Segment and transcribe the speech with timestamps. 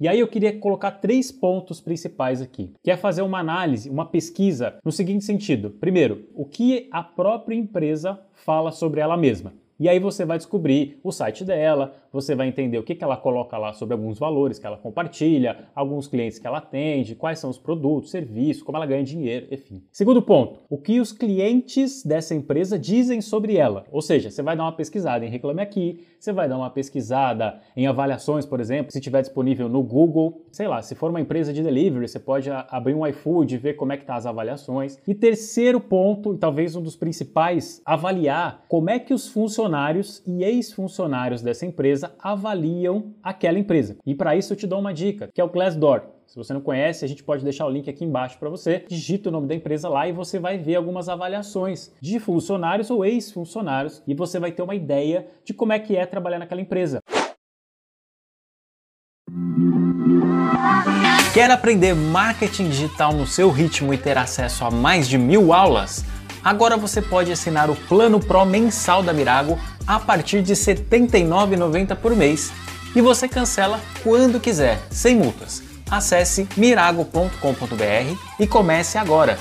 [0.00, 4.06] E aí eu queria colocar três pontos principais aqui, que é fazer uma análise, uma
[4.06, 5.68] pesquisa no seguinte sentido.
[5.68, 9.52] Primeiro, o que a própria empresa fala sobre ela mesma.
[9.80, 13.16] E aí você vai descobrir o site dela, você vai entender o que, que ela
[13.16, 17.48] coloca lá sobre alguns valores que ela compartilha, alguns clientes que ela atende, quais são
[17.48, 19.82] os produtos, serviços, como ela ganha dinheiro, enfim.
[19.90, 23.86] Segundo ponto, o que os clientes dessa empresa dizem sobre ela.
[23.90, 27.58] Ou seja, você vai dar uma pesquisada em Reclame Aqui, você vai dar uma pesquisada
[27.74, 31.54] em avaliações, por exemplo, se tiver disponível no Google, sei lá, se for uma empresa
[31.54, 34.98] de delivery, você pode abrir um iFood e ver como é que tá as avaliações.
[35.08, 39.69] E terceiro ponto, e talvez um dos principais, avaliar como é que os funcionários
[40.26, 43.96] e ex-funcionários dessa empresa avaliam aquela empresa.
[44.04, 46.02] E para isso eu te dou uma dica, que é o Glassdoor.
[46.26, 48.84] Se você não conhece, a gente pode deixar o link aqui embaixo para você.
[48.88, 53.04] Digita o nome da empresa lá e você vai ver algumas avaliações de funcionários ou
[53.04, 57.00] ex-funcionários e você vai ter uma ideia de como é que é trabalhar naquela empresa.
[61.34, 66.04] Quer aprender marketing digital no seu ritmo e ter acesso a mais de mil aulas?
[66.42, 71.96] Agora você pode assinar o Plano Pro mensal da Mirago a partir de R$ 79,90
[71.96, 72.52] por mês
[72.94, 75.62] e você cancela quando quiser, sem multas.
[75.90, 79.38] Acesse mirago.com.br e comece agora.